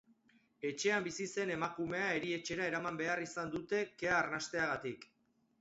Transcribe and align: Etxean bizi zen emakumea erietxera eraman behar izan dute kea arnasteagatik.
Etxean 0.69 1.03
bizi 1.07 1.27
zen 1.33 1.51
emakumea 1.57 2.07
erietxera 2.21 2.67
eraman 2.71 2.97
behar 3.03 3.21
izan 3.27 3.55
dute 3.57 3.83
kea 4.03 4.17
arnasteagatik. 4.23 5.11